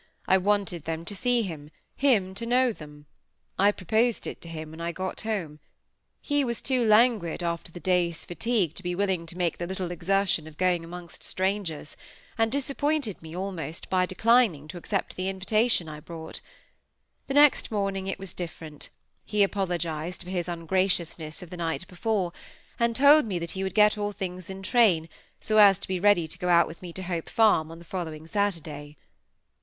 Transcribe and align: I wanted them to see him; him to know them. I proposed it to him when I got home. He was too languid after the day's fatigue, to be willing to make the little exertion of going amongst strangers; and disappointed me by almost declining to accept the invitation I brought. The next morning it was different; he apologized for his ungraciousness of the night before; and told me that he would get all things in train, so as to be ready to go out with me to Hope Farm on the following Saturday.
I 0.27 0.39
wanted 0.39 0.85
them 0.85 1.05
to 1.05 1.15
see 1.15 1.43
him; 1.43 1.69
him 1.95 2.33
to 2.33 2.47
know 2.47 2.73
them. 2.73 3.05
I 3.59 3.71
proposed 3.71 4.25
it 4.25 4.41
to 4.41 4.49
him 4.49 4.71
when 4.71 4.81
I 4.81 4.91
got 4.91 5.21
home. 5.21 5.59
He 6.19 6.43
was 6.43 6.59
too 6.59 6.83
languid 6.83 7.43
after 7.43 7.71
the 7.71 7.79
day's 7.79 8.25
fatigue, 8.25 8.73
to 8.73 8.81
be 8.81 8.95
willing 8.95 9.27
to 9.27 9.37
make 9.37 9.59
the 9.59 9.67
little 9.67 9.91
exertion 9.91 10.47
of 10.47 10.57
going 10.57 10.83
amongst 10.83 11.21
strangers; 11.21 11.95
and 12.35 12.51
disappointed 12.51 13.21
me 13.21 13.33
by 13.35 13.39
almost 13.39 13.89
declining 14.07 14.67
to 14.69 14.77
accept 14.79 15.15
the 15.15 15.29
invitation 15.29 15.87
I 15.87 15.99
brought. 15.99 16.41
The 17.27 17.35
next 17.35 17.69
morning 17.69 18.07
it 18.07 18.17
was 18.17 18.33
different; 18.33 18.89
he 19.23 19.43
apologized 19.43 20.23
for 20.23 20.31
his 20.31 20.47
ungraciousness 20.47 21.43
of 21.43 21.51
the 21.51 21.57
night 21.57 21.87
before; 21.87 22.33
and 22.79 22.95
told 22.95 23.25
me 23.27 23.37
that 23.37 23.51
he 23.51 23.61
would 23.61 23.75
get 23.75 23.99
all 23.99 24.13
things 24.13 24.49
in 24.49 24.63
train, 24.63 25.09
so 25.39 25.59
as 25.59 25.77
to 25.77 25.87
be 25.87 25.99
ready 25.99 26.27
to 26.27 26.39
go 26.39 26.49
out 26.49 26.65
with 26.65 26.81
me 26.81 26.91
to 26.93 27.03
Hope 27.03 27.29
Farm 27.29 27.69
on 27.71 27.77
the 27.77 27.85
following 27.85 28.25
Saturday. 28.25 28.97